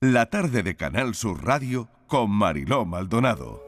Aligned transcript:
La 0.00 0.26
tarde 0.26 0.62
de 0.62 0.76
Canal 0.76 1.16
Sur 1.16 1.44
Radio 1.44 1.88
con 2.06 2.30
Mariló 2.30 2.84
Maldonado. 2.84 3.60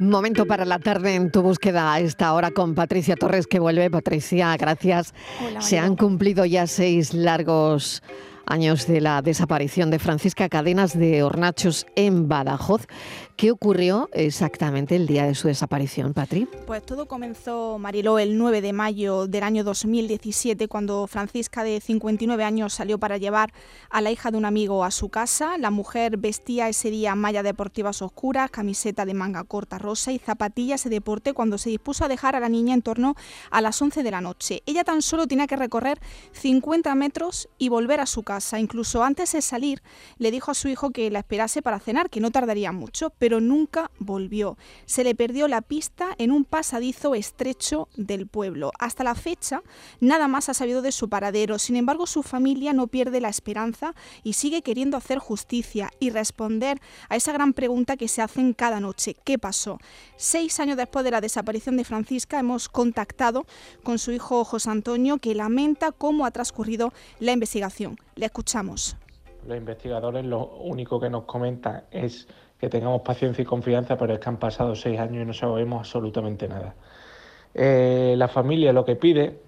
Momento 0.00 0.46
para 0.46 0.64
la 0.64 0.80
tarde 0.80 1.14
en 1.14 1.30
tu 1.30 1.42
búsqueda 1.42 1.92
a 1.92 2.00
esta 2.00 2.32
hora 2.34 2.50
con 2.50 2.74
Patricia 2.74 3.14
Torres 3.14 3.46
que 3.46 3.60
vuelve. 3.60 3.88
Patricia, 3.88 4.56
gracias. 4.56 5.14
Se 5.60 5.78
han 5.78 5.94
cumplido 5.94 6.44
ya 6.44 6.66
seis 6.66 7.14
largos 7.14 8.02
años 8.48 8.86
de 8.86 9.00
la 9.00 9.22
desaparición 9.22 9.90
de 9.90 9.98
Francisca 9.98 10.48
Cadenas 10.48 10.98
de 10.98 11.22
Hornachos 11.22 11.86
en 11.96 12.28
Badajoz. 12.28 12.86
¿Qué 13.36 13.52
ocurrió 13.52 14.08
exactamente 14.12 14.96
el 14.96 15.06
día 15.06 15.24
de 15.24 15.36
su 15.36 15.46
desaparición, 15.46 16.12
Patri? 16.12 16.48
Pues 16.66 16.82
todo 16.84 17.06
comenzó, 17.06 17.78
Mariló, 17.78 18.18
el 18.18 18.36
9 18.36 18.60
de 18.60 18.72
mayo 18.72 19.28
del 19.28 19.44
año 19.44 19.62
2017, 19.62 20.66
cuando 20.66 21.06
Francisca, 21.06 21.62
de 21.62 21.80
59 21.80 22.42
años, 22.42 22.74
salió 22.74 22.98
para 22.98 23.16
llevar 23.16 23.52
a 23.90 24.00
la 24.00 24.10
hija 24.10 24.32
de 24.32 24.38
un 24.38 24.44
amigo 24.44 24.84
a 24.84 24.90
su 24.90 25.08
casa. 25.08 25.56
La 25.56 25.70
mujer 25.70 26.16
vestía 26.16 26.68
ese 26.68 26.90
día 26.90 27.14
mallas 27.14 27.44
deportivas 27.44 28.02
oscuras, 28.02 28.50
camiseta 28.50 29.04
de 29.04 29.14
manga 29.14 29.44
corta 29.44 29.78
rosa 29.78 30.10
y 30.10 30.18
zapatillas 30.18 30.82
de 30.82 30.90
deporte 30.90 31.32
cuando 31.32 31.58
se 31.58 31.70
dispuso 31.70 32.04
a 32.04 32.08
dejar 32.08 32.34
a 32.34 32.40
la 32.40 32.48
niña 32.48 32.74
en 32.74 32.82
torno 32.82 33.14
a 33.50 33.60
las 33.60 33.80
11 33.80 34.02
de 34.02 34.10
la 34.10 34.20
noche. 34.20 34.62
Ella 34.66 34.82
tan 34.82 35.00
solo 35.00 35.28
tenía 35.28 35.46
que 35.46 35.56
recorrer 35.56 36.00
50 36.32 36.92
metros 36.96 37.48
y 37.58 37.68
volver 37.68 38.00
a 38.00 38.06
su 38.06 38.24
casa. 38.24 38.37
Incluso 38.58 39.02
antes 39.02 39.32
de 39.32 39.42
salir, 39.42 39.82
le 40.18 40.30
dijo 40.30 40.50
a 40.50 40.54
su 40.54 40.68
hijo 40.68 40.90
que 40.90 41.10
la 41.10 41.20
esperase 41.20 41.62
para 41.62 41.80
cenar, 41.80 42.10
que 42.10 42.20
no 42.20 42.30
tardaría 42.30 42.72
mucho, 42.72 43.10
pero 43.18 43.40
nunca 43.40 43.90
volvió. 43.98 44.56
Se 44.86 45.04
le 45.04 45.14
perdió 45.14 45.48
la 45.48 45.62
pista 45.62 46.14
en 46.18 46.30
un 46.30 46.44
pasadizo 46.44 47.14
estrecho 47.14 47.88
del 47.96 48.26
pueblo. 48.26 48.72
Hasta 48.78 49.04
la 49.04 49.14
fecha, 49.14 49.62
nada 50.00 50.28
más 50.28 50.48
ha 50.48 50.54
sabido 50.54 50.82
de 50.82 50.92
su 50.92 51.08
paradero. 51.08 51.58
Sin 51.58 51.76
embargo, 51.76 52.06
su 52.06 52.22
familia 52.22 52.72
no 52.72 52.86
pierde 52.86 53.20
la 53.20 53.28
esperanza 53.28 53.94
y 54.22 54.34
sigue 54.34 54.62
queriendo 54.62 54.96
hacer 54.96 55.18
justicia 55.18 55.90
y 56.00 56.10
responder 56.10 56.80
a 57.08 57.16
esa 57.16 57.32
gran 57.32 57.52
pregunta 57.52 57.96
que 57.96 58.08
se 58.08 58.22
hacen 58.22 58.52
cada 58.52 58.80
noche. 58.80 59.16
¿Qué 59.24 59.38
pasó? 59.38 59.78
Seis 60.16 60.60
años 60.60 60.76
después 60.76 61.04
de 61.04 61.10
la 61.10 61.20
desaparición 61.20 61.76
de 61.76 61.84
Francisca, 61.84 62.38
hemos 62.38 62.68
contactado 62.68 63.46
con 63.82 63.98
su 63.98 64.12
hijo 64.12 64.44
José 64.44 64.70
Antonio, 64.70 65.18
que 65.18 65.34
lamenta 65.34 65.92
cómo 65.92 66.26
ha 66.26 66.30
transcurrido 66.30 66.92
la 67.20 67.32
investigación. 67.32 67.98
Le 68.18 68.26
escuchamos. 68.26 68.96
Los 69.46 69.56
investigadores 69.56 70.26
lo 70.26 70.44
único 70.56 70.98
que 70.98 71.08
nos 71.08 71.22
comentan 71.22 71.84
es 71.92 72.26
que 72.58 72.68
tengamos 72.68 73.02
paciencia 73.02 73.42
y 73.42 73.44
confianza, 73.44 73.96
pero 73.96 74.12
es 74.12 74.18
que 74.18 74.28
han 74.28 74.38
pasado 74.38 74.74
seis 74.74 74.98
años 74.98 75.22
y 75.22 75.24
no 75.24 75.32
sabemos 75.32 75.78
absolutamente 75.78 76.48
nada. 76.48 76.74
Eh, 77.54 78.16
la 78.18 78.26
familia 78.26 78.72
lo 78.72 78.84
que 78.84 78.96
pide 78.96 79.38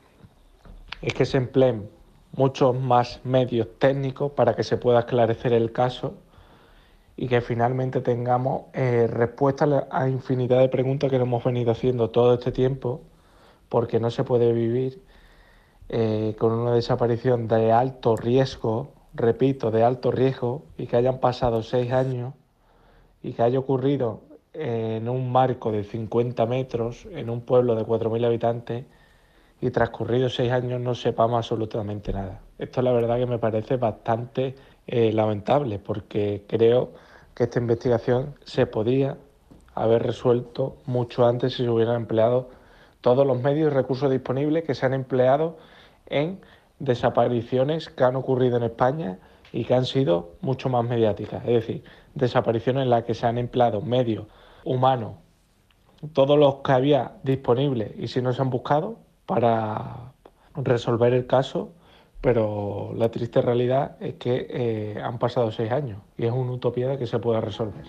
es 1.02 1.12
que 1.12 1.24
se 1.24 1.38
empleen 1.38 1.90
muchos 2.36 2.78
más 2.78 3.20
medios 3.24 3.66
técnicos 3.80 4.30
para 4.30 4.54
que 4.54 4.62
se 4.62 4.77
pueda 4.77 5.00
esclarecer 5.00 5.52
el 5.52 5.72
caso 5.72 6.14
y 7.16 7.27
que 7.27 7.40
finalmente 7.40 8.00
tengamos 8.00 8.66
eh, 8.72 9.08
respuestas 9.08 9.86
a 9.90 10.08
infinidad 10.08 10.60
de 10.60 10.68
preguntas 10.68 11.10
que 11.10 11.18
nos 11.18 11.27
hemos 11.27 11.42
venido 11.42 11.72
haciendo 11.72 12.10
todo 12.10 12.34
este 12.34 12.52
tiempo, 12.52 13.00
porque 13.68 13.98
no 13.98 14.12
se 14.12 14.22
puede 14.22 14.52
vivir 14.52 15.02
eh, 15.92 16.36
con 16.38 16.52
una 16.52 16.72
desaparición 16.72 17.48
de 17.48 17.72
alto 17.72 18.14
riesgo, 18.14 18.92
repito, 19.12 19.72
de 19.72 19.83
alto 19.83 20.12
riesgo, 20.12 20.62
y 20.78 20.86
que 20.86 20.96
hayan 20.96 21.19
pasado 21.19 21.64
seis 21.64 21.91
años 21.91 22.34
y 23.24 23.33
que 23.33 23.42
haya 23.42 23.58
ocurrido 23.58 24.20
en 24.52 25.08
un 25.08 25.33
marco 25.33 25.72
de 25.72 25.83
50 25.83 26.46
metros, 26.46 27.08
en 27.11 27.28
un 27.28 27.41
pueblo 27.41 27.74
de 27.74 27.84
4.000 27.84 28.24
habitantes, 28.24 28.84
y 29.61 29.70
transcurridos 29.70 30.36
seis 30.36 30.52
años 30.52 30.80
no 30.80 30.94
sepamos 30.94 31.38
absolutamente 31.38 32.12
nada. 32.12 32.41
Esto 32.56 32.83
la 32.83 32.92
verdad 32.92 33.18
que 33.18 33.27
me 33.27 33.38
parece 33.41 33.77
bastante 33.77 34.55
eh, 34.86 35.12
lamentable, 35.12 35.80
porque 35.80 36.45
creo 36.46 36.92
que 37.34 37.45
esta 37.45 37.58
investigación 37.58 38.36
se 38.45 38.67
podía 38.67 39.17
haber 39.74 40.05
resuelto 40.05 40.77
mucho 40.86 41.27
antes 41.27 41.55
si 41.55 41.64
se 41.64 41.68
hubieran 41.68 41.96
empleado 41.96 42.48
todos 43.01 43.27
los 43.27 43.42
medios 43.42 43.72
y 43.72 43.74
recursos 43.74 44.08
disponibles 44.08 44.62
que 44.62 44.77
se 44.77 44.86
han 44.86 44.95
empleado 44.95 45.58
en 46.10 46.40
desapariciones 46.78 47.88
que 47.88 48.04
han 48.04 48.16
ocurrido 48.16 48.56
en 48.56 48.64
España 48.64 49.18
y 49.52 49.64
que 49.64 49.74
han 49.74 49.84
sido 49.84 50.32
mucho 50.40 50.68
más 50.68 50.84
mediáticas. 50.84 51.42
Es 51.44 51.66
decir, 51.66 51.84
desapariciones 52.14 52.84
en 52.84 52.90
las 52.90 53.04
que 53.04 53.14
se 53.14 53.26
han 53.26 53.38
empleado 53.38 53.80
medios 53.80 54.26
humanos, 54.64 55.14
todos 56.12 56.38
los 56.38 56.56
que 56.56 56.72
había 56.72 57.12
disponibles 57.22 57.92
y 57.98 58.08
si 58.08 58.22
no 58.22 58.32
se 58.32 58.42
han 58.42 58.50
buscado 58.50 58.98
para 59.26 60.12
resolver 60.54 61.12
el 61.14 61.26
caso, 61.26 61.72
pero 62.20 62.92
la 62.96 63.10
triste 63.10 63.40
realidad 63.40 63.96
es 64.00 64.14
que 64.14 64.46
eh, 64.50 65.00
han 65.02 65.18
pasado 65.18 65.50
seis 65.52 65.70
años 65.70 66.00
y 66.18 66.27
es 66.27 66.32
una 66.32 66.52
utopía 66.52 66.88
de 66.88 66.98
que 66.98 67.06
se 67.06 67.18
pueda 67.18 67.40
resolver. 67.40 67.84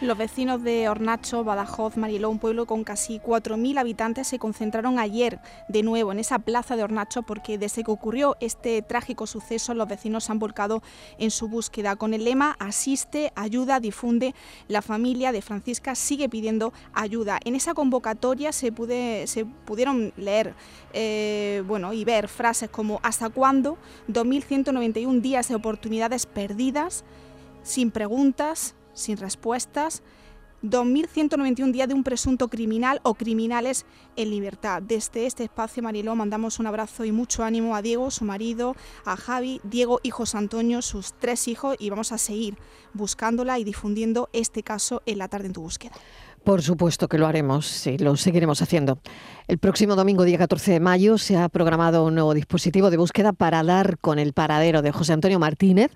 Los 0.00 0.18
vecinos 0.18 0.62
de 0.62 0.88
Hornacho, 0.88 1.44
Badajoz, 1.44 1.96
Mariló, 1.96 2.28
un 2.28 2.40
pueblo 2.40 2.66
con 2.66 2.82
casi 2.82 3.20
4.000 3.20 3.78
habitantes, 3.78 4.26
se 4.26 4.40
concentraron 4.40 4.98
ayer 4.98 5.38
de 5.68 5.84
nuevo 5.84 6.10
en 6.10 6.18
esa 6.18 6.40
plaza 6.40 6.74
de 6.74 6.82
Hornacho 6.82 7.22
porque 7.22 7.58
desde 7.58 7.84
que 7.84 7.92
ocurrió 7.92 8.36
este 8.40 8.82
trágico 8.82 9.28
suceso 9.28 9.72
los 9.72 9.86
vecinos 9.86 10.24
se 10.24 10.32
han 10.32 10.40
volcado 10.40 10.82
en 11.18 11.30
su 11.30 11.48
búsqueda. 11.48 11.94
Con 11.94 12.12
el 12.12 12.24
lema 12.24 12.56
Asiste, 12.58 13.32
ayuda, 13.36 13.78
difunde, 13.78 14.34
la 14.66 14.82
familia 14.82 15.30
de 15.30 15.42
Francisca 15.42 15.94
sigue 15.94 16.28
pidiendo 16.28 16.72
ayuda. 16.92 17.38
En 17.44 17.54
esa 17.54 17.72
convocatoria 17.72 18.50
se, 18.50 18.72
se 19.26 19.44
pudieron 19.64 20.12
leer 20.16 20.54
eh, 20.92 21.62
bueno, 21.68 21.92
y 21.92 22.04
ver 22.04 22.26
frases 22.26 22.68
como 22.68 22.98
¿Hasta 23.04 23.30
cuándo? 23.30 23.78
2.191 24.08 25.20
días 25.20 25.48
de 25.48 25.54
oportunidades 25.54 26.26
perdidas, 26.26 27.04
sin 27.62 27.92
preguntas, 27.92 28.74
sin 28.94 29.16
respuestas, 29.16 30.02
2.191 30.64 31.72
días 31.72 31.88
de 31.88 31.94
un 31.94 32.02
presunto 32.02 32.48
criminal 32.48 33.00
o 33.02 33.14
criminales 33.14 33.84
en 34.16 34.30
libertad. 34.30 34.80
Desde 34.80 35.26
este 35.26 35.44
espacio, 35.44 35.82
Mariló, 35.82 36.16
mandamos 36.16 36.58
un 36.58 36.66
abrazo 36.66 37.04
y 37.04 37.12
mucho 37.12 37.44
ánimo 37.44 37.76
a 37.76 37.82
Diego, 37.82 38.10
su 38.10 38.24
marido, 38.24 38.74
a 39.04 39.16
Javi, 39.16 39.60
Diego 39.62 40.00
y 40.02 40.08
José 40.08 40.38
Antonio, 40.38 40.80
sus 40.80 41.12
tres 41.12 41.48
hijos, 41.48 41.76
y 41.78 41.90
vamos 41.90 42.12
a 42.12 42.18
seguir 42.18 42.56
buscándola 42.94 43.58
y 43.58 43.64
difundiendo 43.64 44.30
este 44.32 44.62
caso 44.62 45.02
en 45.04 45.18
la 45.18 45.28
tarde 45.28 45.48
en 45.48 45.52
tu 45.52 45.60
búsqueda. 45.60 45.92
Por 46.44 46.62
supuesto 46.62 47.08
que 47.08 47.18
lo 47.18 47.26
haremos, 47.26 47.66
sí, 47.66 47.98
lo 47.98 48.16
seguiremos 48.16 48.62
haciendo. 48.62 48.98
El 49.48 49.58
próximo 49.58 49.96
domingo, 49.96 50.24
día 50.24 50.38
14 50.38 50.72
de 50.72 50.80
mayo, 50.80 51.18
se 51.18 51.36
ha 51.36 51.48
programado 51.50 52.04
un 52.04 52.14
nuevo 52.14 52.32
dispositivo 52.32 52.90
de 52.90 52.96
búsqueda 52.96 53.32
para 53.32 53.62
dar 53.62 53.98
con 53.98 54.18
el 54.18 54.32
paradero 54.32 54.80
de 54.80 54.92
José 54.92 55.12
Antonio 55.12 55.38
Martínez 55.38 55.90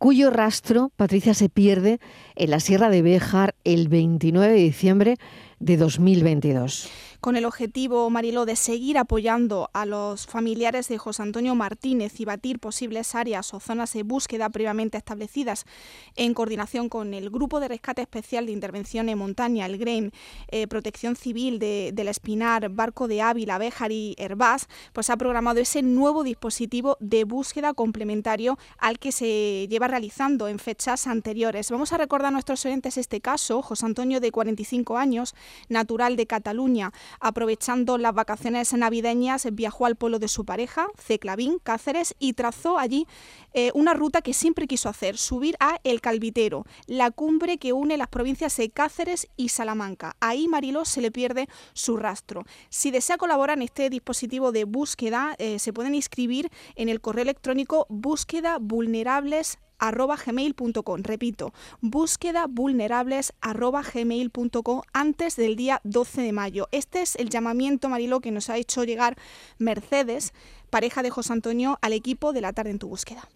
cuyo 0.00 0.30
rastro, 0.30 0.90
Patricia, 0.96 1.34
se 1.34 1.50
pierde 1.50 2.00
en 2.34 2.50
la 2.50 2.58
Sierra 2.58 2.88
de 2.88 3.02
Béjar 3.02 3.54
el 3.64 3.88
29 3.88 4.54
de 4.54 4.58
diciembre 4.58 5.16
de 5.58 5.76
2022 5.76 6.88
con 7.20 7.36
el 7.36 7.44
objetivo, 7.44 8.08
Mariló, 8.08 8.46
de 8.46 8.56
seguir 8.56 8.96
apoyando 8.96 9.70
a 9.72 9.84
los 9.84 10.26
familiares 10.26 10.88
de 10.88 10.98
José 10.98 11.22
Antonio 11.22 11.54
Martínez 11.54 12.18
y 12.18 12.24
batir 12.24 12.58
posibles 12.58 13.14
áreas 13.14 13.52
o 13.52 13.60
zonas 13.60 13.92
de 13.92 14.02
búsqueda 14.02 14.48
previamente 14.48 14.96
establecidas 14.96 15.66
en 16.16 16.32
coordinación 16.34 16.88
con 16.88 17.12
el 17.12 17.30
Grupo 17.30 17.60
de 17.60 17.68
Rescate 17.68 18.02
Especial 18.02 18.46
de 18.46 18.52
Intervención 18.52 19.08
en 19.08 19.18
Montaña, 19.18 19.66
el 19.66 19.78
GREM, 19.78 20.10
eh, 20.48 20.66
Protección 20.66 21.14
Civil 21.14 21.58
de, 21.58 21.90
del 21.92 22.08
Espinar, 22.08 22.70
Barco 22.70 23.06
de 23.06 23.20
Ávila, 23.20 23.58
Béjar 23.58 23.92
y 23.92 24.14
Herbás, 24.18 24.66
pues 24.92 25.10
ha 25.10 25.16
programado 25.16 25.60
ese 25.60 25.82
nuevo 25.82 26.24
dispositivo 26.24 26.96
de 27.00 27.24
búsqueda 27.24 27.74
complementario 27.74 28.58
al 28.78 28.98
que 28.98 29.12
se 29.12 29.68
lleva 29.68 29.88
realizando 29.88 30.48
en 30.48 30.58
fechas 30.58 31.06
anteriores. 31.06 31.70
Vamos 31.70 31.92
a 31.92 31.98
recordar 31.98 32.28
a 32.28 32.30
nuestros 32.30 32.64
oyentes 32.64 32.96
este 32.96 33.20
caso, 33.20 33.60
José 33.60 33.84
Antonio 33.86 34.20
de 34.20 34.32
45 34.32 34.96
años, 34.96 35.34
natural 35.68 36.16
de 36.16 36.26
Cataluña, 36.26 36.92
aprovechando 37.18 37.98
las 37.98 38.14
vacaciones 38.14 38.72
navideñas, 38.72 39.48
viajó 39.52 39.86
al 39.86 39.96
pueblo 39.96 40.18
de 40.18 40.28
su 40.28 40.44
pareja, 40.44 40.88
Ceclavín, 40.98 41.58
Cáceres, 41.62 42.14
y 42.18 42.34
trazó 42.34 42.78
allí 42.78 43.06
eh, 43.52 43.70
una 43.74 43.94
ruta 43.94 44.22
que 44.22 44.34
siempre 44.34 44.66
quiso 44.66 44.88
hacer, 44.88 45.16
subir 45.16 45.56
a 45.60 45.80
El 45.82 46.00
Calvitero, 46.00 46.64
la 46.86 47.10
cumbre 47.10 47.58
que 47.58 47.72
une 47.72 47.96
las 47.96 48.08
provincias 48.08 48.56
de 48.56 48.70
Cáceres 48.70 49.28
y 49.36 49.48
Salamanca. 49.48 50.16
Ahí 50.20 50.48
Mariló 50.48 50.84
se 50.84 51.00
le 51.00 51.10
pierde 51.10 51.48
su 51.72 51.96
rastro. 51.96 52.44
Si 52.68 52.90
desea 52.90 53.18
colaborar 53.18 53.58
en 53.58 53.62
este 53.62 53.90
dispositivo 53.90 54.52
de 54.52 54.64
búsqueda, 54.64 55.34
eh, 55.38 55.58
se 55.58 55.72
pueden 55.72 55.94
inscribir 55.94 56.50
en 56.76 56.88
el 56.88 57.00
correo 57.00 57.22
electrónico 57.22 57.86
búsqueda 57.88 58.58
vulnerables 58.60 59.58
arroba 59.80 60.16
gmail.com. 60.16 61.02
Repito, 61.02 61.52
búsqueda 61.80 62.46
vulnerables 62.48 63.32
arroba 63.40 63.82
gmail.com 63.82 64.82
antes 64.92 65.36
del 65.36 65.56
día 65.56 65.80
12 65.84 66.22
de 66.22 66.32
mayo. 66.32 66.68
Este 66.70 67.02
es 67.02 67.16
el 67.16 67.30
llamamiento, 67.30 67.88
Marilo, 67.88 68.20
que 68.20 68.30
nos 68.30 68.50
ha 68.50 68.56
hecho 68.56 68.84
llegar 68.84 69.16
Mercedes, 69.58 70.32
pareja 70.70 71.02
de 71.02 71.10
José 71.10 71.32
Antonio, 71.32 71.78
al 71.82 71.92
equipo 71.92 72.32
de 72.32 72.40
la 72.40 72.52
tarde 72.52 72.70
en 72.70 72.78
tu 72.78 72.88
búsqueda. 72.88 73.28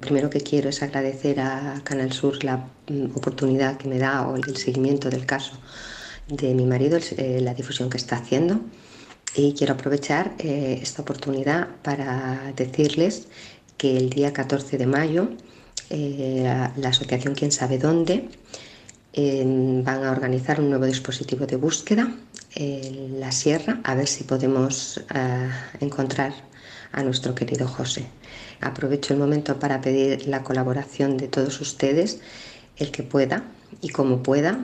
Primero 0.00 0.30
que 0.30 0.40
quiero 0.40 0.70
es 0.70 0.82
agradecer 0.82 1.40
a 1.40 1.82
Canal 1.84 2.12
Sur 2.12 2.42
la 2.42 2.56
mm, 2.88 3.16
oportunidad 3.16 3.76
que 3.76 3.86
me 3.86 3.98
da 3.98 4.26
o 4.26 4.34
el 4.36 4.56
seguimiento 4.56 5.10
del 5.10 5.26
caso 5.26 5.52
de 6.26 6.54
mi 6.54 6.64
marido, 6.64 6.98
eh, 7.18 7.40
la 7.42 7.52
difusión 7.54 7.90
que 7.90 7.98
está 7.98 8.16
haciendo. 8.16 8.60
Y 9.34 9.52
quiero 9.54 9.74
aprovechar 9.74 10.34
eh, 10.38 10.78
esta 10.82 11.02
oportunidad 11.02 11.68
para 11.82 12.52
decirles 12.56 13.28
que 13.80 13.96
el 13.96 14.10
día 14.10 14.34
14 14.34 14.76
de 14.76 14.86
mayo 14.86 15.30
la, 15.88 16.70
asociación 16.84 17.34
Quién 17.34 17.50
sabe 17.50 17.78
dónde 17.78 18.28
van 19.16 20.04
a 20.04 20.10
organizar 20.10 20.60
un 20.60 20.68
nuevo 20.68 20.84
dispositivo 20.84 21.46
de 21.46 21.56
búsqueda 21.56 22.12
en 22.54 23.18
la 23.18 23.32
sierra 23.32 23.80
a 23.84 23.94
ver 23.94 24.06
si 24.06 24.24
podemos 24.24 25.00
encontrar 25.80 26.34
a 26.92 27.02
nuestro 27.02 27.34
querido 27.34 27.66
José. 27.66 28.04
Aprovecho 28.60 29.14
el 29.14 29.18
momento 29.18 29.58
para 29.58 29.80
pedir 29.80 30.26
la 30.26 30.42
colaboración 30.42 31.16
de 31.16 31.28
todos 31.28 31.58
ustedes, 31.62 32.20
el 32.76 32.90
que 32.90 33.02
pueda 33.02 33.44
y 33.80 33.88
como 33.88 34.22
pueda. 34.22 34.62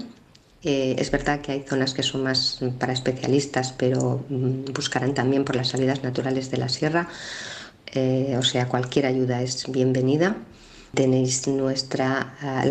Eh, 0.63 0.97
es 0.99 1.11
verdad 1.11 1.41
que 1.41 1.53
hay 1.53 1.65
zonas 1.67 1.95
que 1.95 2.03
son 2.03 2.23
más 2.25 2.61
para 2.79 2.93
especialistas, 2.93 3.73
pero 3.73 4.27
mm, 4.29 4.73
buscarán 4.75 5.15
también 5.15 5.45
por 5.45 5.57
las 5.57 5.69
salidas 5.69 6.03
naturales 6.03 6.51
de 6.51 6.59
la 6.59 6.69
sierra. 6.69 7.09
Eh, 7.97 8.37
o 8.39 8.43
sea, 8.43 8.69
cualquier 8.69 9.07
ayuda 9.07 9.43
es 9.43 9.71
bienvenida. 9.71 10.37
Tenéis 10.95 11.47
nuestra, 11.49 12.37
ah, 12.41 12.63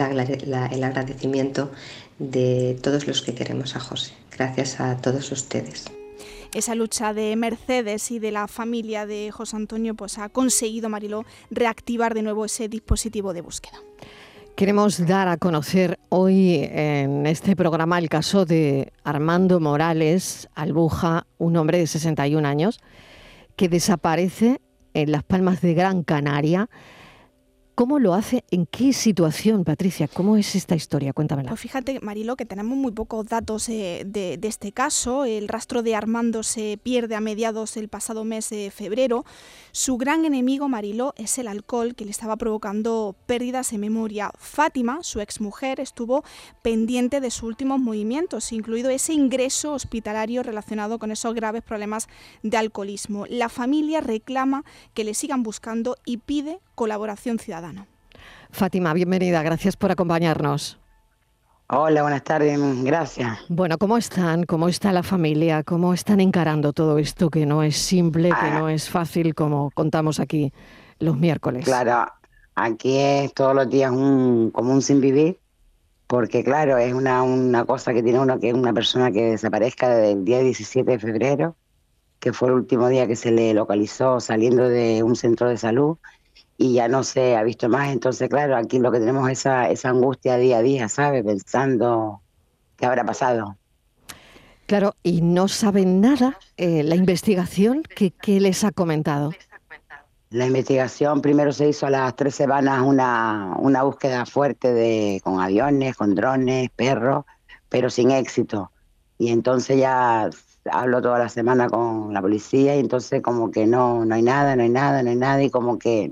el 0.72 0.84
agradecimiento 0.84 1.72
de 2.20 2.78
todos 2.82 3.08
los 3.08 3.22
que 3.22 3.34
queremos 3.34 3.76
a 3.76 3.80
José. 3.80 4.14
Gracias 4.32 4.80
a 4.80 4.98
todos 4.98 5.32
ustedes 5.32 5.86
esa 6.56 6.74
lucha 6.74 7.14
de 7.14 7.36
Mercedes 7.36 8.12
y 8.12 8.20
de 8.20 8.32
la 8.32 8.48
familia 8.48 9.06
de 9.06 9.30
José 9.30 9.58
Antonio, 9.58 9.94
pues 9.94 10.18
ha 10.18 10.30
conseguido 10.30 10.88
Mariló 10.88 11.26
reactivar 11.52 12.14
de 12.14 12.22
nuevo 12.22 12.46
ese 12.46 12.70
dispositivo 12.70 13.34
de 13.34 13.42
búsqueda. 13.42 13.78
Queremos 14.56 15.06
dar 15.06 15.28
a 15.28 15.36
conocer 15.36 16.00
hoy 16.08 16.62
en 16.72 17.26
este 17.26 17.58
programa 17.58 18.00
el 18.00 18.08
caso 18.08 18.46
de 18.46 18.94
Armando 19.04 19.60
Morales 19.60 20.48
Albuja, 20.56 21.28
un 21.38 21.58
hombre 21.58 21.78
de 21.78 21.88
61 21.88 22.48
años, 22.48 22.80
que 23.58 23.68
desaparece 23.68 24.62
en 24.96 25.12
las 25.12 25.24
Palmas 25.24 25.62
de 25.62 25.74
Gran 25.76 26.04
Canaria 26.04 26.70
¿Cómo 27.76 28.00
lo 28.00 28.14
hace? 28.14 28.46
¿En 28.52 28.66
qué 28.66 28.94
situación, 28.94 29.66
Patricia? 29.66 30.08
¿Cómo 30.08 30.38
es 30.38 30.56
esta 30.56 30.76
historia? 30.76 31.12
Cuéntamela. 31.12 31.50
Pues 31.50 31.60
fíjate, 31.60 32.00
Marilo, 32.00 32.38
que 32.38 32.46
tenemos 32.46 32.78
muy 32.78 32.94
pocos 32.94 33.26
datos 33.26 33.68
eh, 33.68 34.04
de, 34.06 34.40
este 34.44 34.72
caso. 34.72 35.26
El 35.26 35.50
rastro 35.50 35.84
de 35.84 35.94
Armando 35.94 36.42
se 36.44 36.80
pierde 36.82 37.16
a 37.16 37.20
mediados 37.20 37.74
del 37.74 37.90
pasado 37.90 38.24
mes 38.24 38.50
de 38.50 38.72
febrero. 38.72 39.26
Su 39.74 39.98
gran 39.98 40.24
enemigo, 40.24 40.70
Mariló, 40.70 41.14
es 41.18 41.38
el 41.38 41.50
alcohol 41.50 41.96
que 41.96 42.06
le 42.06 42.12
estaba 42.12 42.38
provocando 42.38 43.14
pérdidas 43.26 43.74
en 43.74 43.82
memoria. 43.82 44.32
Fátima, 44.40 45.00
su 45.04 45.20
exmujer, 45.20 45.82
estuvo 45.82 46.24
pendiente 46.62 47.20
de 47.20 47.30
sus 47.30 47.44
últimos 47.44 47.82
movimientos, 47.82 48.54
incluido 48.54 48.90
ese 48.90 49.12
ingreso 49.12 49.74
hospitalario 49.74 50.44
relacionado 50.44 50.98
con 50.98 51.12
esos 51.12 51.36
graves 51.36 51.62
problemas 51.62 52.08
de 52.42 52.56
alcoholismo. 52.56 53.26
La 53.28 53.50
familia 53.50 54.00
reclama 54.00 54.64
que 54.94 55.04
le 55.04 55.14
sigan 55.14 55.44
buscando 55.44 55.98
y 56.06 56.18
pide 56.18 56.62
colaboración 56.76 57.40
ciudadana. 57.40 57.88
Fátima, 58.52 58.94
bienvenida, 58.94 59.42
gracias 59.44 59.76
por 59.76 59.92
acompañarnos. 59.92 60.80
Hola, 61.68 62.04
buenas 62.04 62.24
tardes, 62.24 62.60
gracias. 62.84 63.40
Bueno, 63.50 63.80
¿cómo 63.80 63.98
están? 63.98 64.44
¿Cómo 64.44 64.68
está 64.68 64.92
la 64.92 65.02
familia? 65.02 65.64
¿Cómo 65.64 65.96
están 65.96 66.20
encarando 66.20 66.74
todo 66.74 67.00
esto 67.00 67.32
que 67.32 67.48
no 67.48 67.64
es 67.64 67.76
simple, 67.76 68.30
que 68.30 68.52
no 68.52 68.68
ah. 68.68 68.74
es 68.74 68.88
fácil 68.88 69.34
como 69.34 69.72
contamos 69.72 70.20
aquí 70.20 70.54
los 71.00 71.18
miércoles? 71.18 71.66
Claro, 71.66 72.06
aquí 72.54 72.98
es 72.98 73.34
todos 73.34 73.56
los 73.56 73.68
días 73.68 73.92
un, 73.92 74.52
como 74.52 74.74
un 74.74 74.84
sin 74.84 75.02
vivir, 75.02 75.40
porque 76.06 76.44
claro, 76.44 76.78
es 76.78 76.94
una, 76.94 77.24
una 77.24 77.66
cosa 77.66 77.96
que 77.96 78.04
tiene 78.04 78.20
uno 78.20 78.40
que 78.40 78.50
es 78.50 78.54
una 78.54 78.72
persona 78.72 79.12
que 79.12 79.32
desaparezca 79.32 79.90
desde 79.90 80.12
el 80.12 80.24
día 80.24 80.42
17 80.42 80.92
de 80.92 81.00
febrero, 81.00 81.56
que 82.20 82.32
fue 82.32 82.50
el 82.50 82.54
último 82.54 82.90
día 82.90 83.08
que 83.08 83.16
se 83.16 83.32
le 83.32 83.56
localizó 83.56 84.20
saliendo 84.20 84.70
de 84.70 85.02
un 85.02 85.16
centro 85.16 85.50
de 85.50 85.58
salud 85.58 85.98
y 86.58 86.74
ya 86.74 86.88
no 86.88 87.04
se 87.04 87.36
ha 87.36 87.44
visto 87.44 87.70
más. 87.70 87.92
Entonces, 87.92 88.30
claro, 88.30 88.56
aquí 88.56 88.80
lo 88.80 88.92
que 88.92 89.00
tenemos 89.00 89.30
es 89.30 89.40
esa, 89.40 89.70
esa 89.70 89.90
angustia 89.90 90.38
día 90.38 90.58
a 90.58 90.62
día, 90.62 90.90
¿sabe? 90.90 91.24
Pensando 91.24 92.22
qué 92.78 92.86
habrá 92.86 93.04
pasado. 93.04 93.58
Claro, 94.66 94.96
y 95.04 95.22
no 95.22 95.48
saben 95.48 96.02
nada 96.02 96.40
eh, 96.58 96.82
la 96.84 96.96
investigación 96.96 97.84
que, 97.84 98.14
les 98.40 98.64
ha 98.64 98.72
comentado. 98.72 99.32
La 100.32 100.48
investigación 100.48 101.22
primero 101.22 101.54
se 101.54 101.70
hizo 101.70 101.86
a 101.86 101.92
las 101.92 102.16
tres 102.16 102.34
semanas 102.36 102.82
una, 102.82 103.56
una 103.60 103.84
búsqueda 103.84 104.26
fuerte 104.26 104.74
de 104.74 105.22
con 105.24 105.40
aviones, 105.40 105.96
con 105.96 106.16
drones, 106.16 106.72
perros, 106.72 107.26
pero 107.70 107.92
sin 107.92 108.10
éxito. 108.10 108.72
Y 109.20 109.30
entonces 109.30 109.78
ya 109.78 110.30
hablo 110.72 111.00
toda 111.00 111.20
la 111.20 111.30
semana 111.30 111.70
con 111.70 112.12
la 112.12 112.22
policía 112.22 112.76
y 112.76 112.80
entonces 112.80 113.22
como 113.22 113.52
que 113.52 113.68
no, 113.68 114.04
no 114.04 114.16
hay 114.16 114.24
nada, 114.24 114.56
no 114.56 114.64
hay 114.64 114.70
nada, 114.70 115.04
no 115.04 115.12
hay 115.12 115.16
nada 115.16 115.44
y 115.44 115.52
como 115.52 115.78
que 115.78 116.12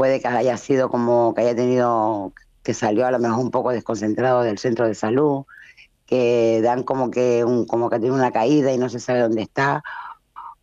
puede 0.00 0.18
que 0.18 0.28
haya 0.28 0.56
sido 0.56 0.88
como 0.88 1.34
que 1.34 1.42
haya 1.42 1.54
tenido, 1.54 2.32
que 2.62 2.72
salió 2.72 3.06
a 3.06 3.10
lo 3.10 3.18
mejor 3.18 3.38
un 3.38 3.50
poco 3.50 3.70
desconcentrado 3.70 4.40
del 4.40 4.56
centro 4.56 4.86
de 4.86 4.94
salud, 4.94 5.44
que 6.06 6.62
dan 6.62 6.84
como 6.84 7.10
que, 7.10 7.44
un, 7.44 7.66
como 7.66 7.90
que 7.90 7.98
tiene 7.98 8.14
una 8.14 8.32
caída 8.32 8.72
y 8.72 8.78
no 8.78 8.88
se 8.88 8.98
sabe 8.98 9.20
dónde 9.20 9.42
está, 9.42 9.82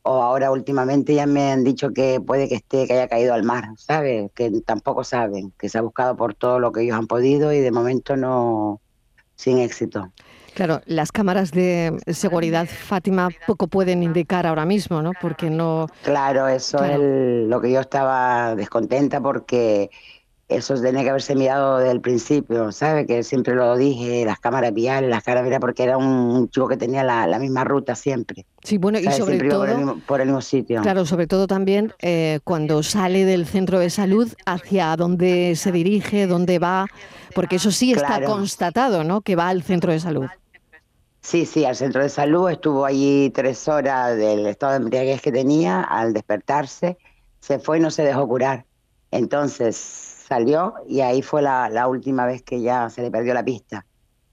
o 0.01 0.23
ahora 0.23 0.49
últimamente 0.49 1.13
ya 1.13 1.27
me 1.27 1.51
han 1.51 1.63
dicho 1.63 1.91
que 1.91 2.19
puede 2.19 2.49
que 2.49 2.55
esté, 2.55 2.87
que 2.87 2.93
haya 2.93 3.07
caído 3.07 3.35
al 3.35 3.43
mar, 3.43 3.65
¿sabes? 3.77 4.31
Que 4.33 4.49
tampoco 4.65 5.03
saben, 5.03 5.53
que 5.59 5.69
se 5.69 5.77
ha 5.77 5.81
buscado 5.81 6.17
por 6.17 6.33
todo 6.33 6.57
lo 6.59 6.71
que 6.71 6.81
ellos 6.81 6.97
han 6.97 7.05
podido 7.05 7.53
y 7.53 7.59
de 7.59 7.69
momento 7.69 8.17
no, 8.17 8.81
sin 9.35 9.59
éxito. 9.59 10.11
Claro, 10.57 10.81
las 10.87 11.11
cámaras 11.11 11.51
de 11.51 11.99
seguridad, 12.07 12.65
Fátima, 12.65 13.29
poco 13.45 13.67
pueden 13.67 14.01
indicar 14.01 14.47
ahora 14.47 14.65
mismo, 14.65 15.03
¿no? 15.03 15.11
Porque 15.21 15.51
no... 15.51 15.85
Claro, 16.01 16.47
eso 16.47 16.83
es 16.83 16.97
lo 16.97 17.61
que 17.61 17.71
yo 17.71 17.79
estaba 17.79 18.55
descontenta 18.55 19.21
porque 19.21 19.91
eso 20.47 20.73
tenía 20.81 21.03
que 21.03 21.11
haberse 21.11 21.35
mirado 21.35 21.77
desde 21.77 21.91
el 21.91 22.01
principio, 22.01 22.71
¿sabe? 22.71 23.05
Que 23.05 23.21
siempre 23.21 23.53
lo 23.53 23.77
dije, 23.77 24.25
las 24.25 24.39
cámaras 24.39 24.73
viales, 24.73 25.11
las 25.11 25.21
cámaras 25.21 25.59
porque 25.59 25.83
era 25.83 25.95
un 25.95 26.49
chico 26.49 26.67
que 26.67 26.77
tenía 26.77 27.03
la, 27.03 27.37
misma 27.37 27.63
ruta 27.63 27.93
siempre. 27.93 28.47
Sí, 28.63 28.79
bueno, 28.79 28.97
y 28.97 29.11
sobre 29.11 29.37
todo... 29.47 29.59
Por 30.07 30.21
el, 30.21 30.25
mismo, 30.25 30.41
sitio. 30.41 30.81
Claro, 30.81 31.05
sobre 31.05 31.27
todo 31.27 31.45
también 31.45 31.93
eh, 31.99 32.39
cuando 32.43 32.81
sale 32.81 33.25
del 33.25 33.45
centro 33.45 33.77
de 33.77 33.91
salud, 33.91 34.33
hacia 34.47 34.95
dónde 34.95 35.55
se 35.55 35.71
dirige, 35.71 36.25
dónde 36.25 36.57
va, 36.57 36.87
porque 37.35 37.57
eso 37.57 37.69
sí 37.69 37.91
está 37.91 38.23
constatado, 38.23 39.03
¿no? 39.03 39.21
Que 39.21 39.35
va 39.35 39.49
al 39.49 39.61
centro 39.61 39.91
de 39.91 39.99
salud. 39.99 40.25
Sí, 41.27 41.45
sí, 41.45 41.65
al 41.65 41.75
centro 41.75 42.01
de 42.01 42.07
salud 42.07 42.49
estuvo 42.49 42.85
allí 42.85 43.29
tres 43.31 43.67
horas 43.67 44.15
del 44.15 44.47
estado 44.47 44.71
de 44.71 44.77
embriaguez 44.77 45.21
que 45.21 45.33
tenía. 45.33 45.81
Al 45.81 46.13
despertarse, 46.13 46.97
se 47.41 47.59
fue 47.59 47.79
y 47.79 47.81
no 47.81 47.91
se 47.91 48.03
dejó 48.03 48.25
curar. 48.25 48.63
Entonces 49.11 49.75
salió 49.75 50.75
y 50.87 51.01
ahí 51.01 51.21
fue 51.21 51.41
la, 51.41 51.85
última 51.89 52.25
vez 52.25 52.43
que 52.43 52.61
ya 52.61 52.89
se 52.89 53.01
le 53.01 53.11
perdió 53.11 53.33
la 53.33 53.43
pista. 53.43 53.85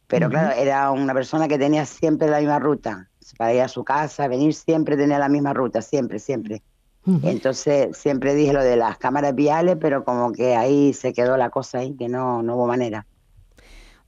Pero 0.07 0.31
claro, 0.31 0.55
era 0.55 0.93
una 0.93 1.13
persona 1.15 1.49
que 1.49 1.59
tenía 1.59 1.85
siempre 1.85 2.29
la 2.29 2.39
misma 2.39 2.61
ruta. 2.61 3.11
Para 3.37 3.53
ir 3.53 3.63
a 3.63 3.69
su 3.69 3.83
casa, 3.83 4.29
venir 4.29 4.55
siempre 4.55 4.97
tenía 4.97 5.19
la 5.19 5.29
misma 5.29 5.53
ruta, 5.53 5.83
siempre, 5.83 6.21
siempre. 6.21 6.63
Entonces 7.25 7.97
siempre 7.97 8.37
dije 8.37 8.53
lo 8.53 8.63
de 8.63 8.77
las 8.77 8.99
cámaras 8.99 9.35
viales, 9.35 9.79
pero 9.81 10.05
como 10.05 10.31
que 10.31 10.55
ahí 10.55 10.93
se 10.93 11.13
quedó 11.13 11.37
la 11.37 11.51
cosa 11.51 11.79
ahí, 11.79 11.97
que 11.97 12.09
no, 12.09 12.45
no 12.45 12.55
hubo 12.55 12.69
manera. 12.69 13.05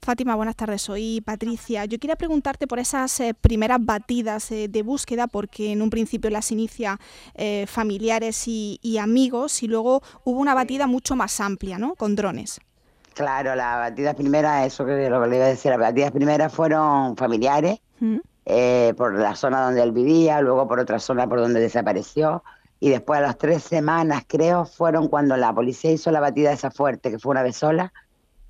Fátima, 0.06 0.36
buenas 0.36 0.54
tardes. 0.54 0.82
Soy 0.82 1.20
Patricia. 1.20 1.84
Yo 1.84 1.98
quería 1.98 2.14
preguntarte 2.14 2.68
por 2.68 2.78
esas 2.78 3.18
eh, 3.18 3.34
primeras 3.34 3.78
batidas 3.80 4.52
eh, 4.52 4.68
de 4.68 4.82
búsqueda, 4.84 5.26
porque 5.26 5.72
en 5.72 5.82
un 5.82 5.90
principio 5.90 6.30
las 6.30 6.52
inicia 6.52 7.00
eh, 7.34 7.66
familiares 7.66 8.46
y, 8.46 8.98
amigos, 9.00 9.64
y 9.64 9.66
luego 9.66 10.02
hubo 10.22 10.38
una 10.38 10.54
batida 10.54 10.86
mucho 10.86 11.16
más 11.16 11.40
amplia, 11.40 11.78
¿no? 11.78 11.96
Con 11.96 12.14
drones. 12.14 12.60
Claro, 13.14 13.56
las 13.56 13.78
batidas 13.78 14.14
primeras, 14.14 14.64
eso 14.64 14.86
que 14.86 15.10
lo 15.10 15.20
que 15.20 15.28
le 15.28 15.36
iba 15.38 15.46
a 15.46 15.48
decir, 15.48 15.72
las 15.72 15.80
batidas 15.80 16.12
primeras 16.12 16.54
fueron 16.54 17.16
familiares, 17.16 17.80
por 18.96 19.12
la 19.12 19.34
zona 19.34 19.62
donde 19.62 19.82
él 19.82 19.90
vivía, 19.90 20.40
luego 20.40 20.68
por 20.68 20.78
otra 20.78 21.00
zona 21.00 21.28
por 21.28 21.40
donde 21.40 21.58
desapareció, 21.58 22.44
y 22.78 22.90
después 22.90 23.18
a 23.18 23.22
las 23.22 23.38
tres 23.38 23.64
semanas, 23.64 24.22
creo, 24.28 24.66
fueron 24.66 25.08
cuando 25.08 25.36
la 25.36 25.52
policía 25.52 25.90
hizo 25.90 26.12
la 26.12 26.20
batida 26.20 26.52
esa 26.52 26.70
fuerte, 26.70 27.10
que 27.10 27.18
fue 27.18 27.32
una 27.32 27.42
vez 27.42 27.56
sola, 27.56 27.92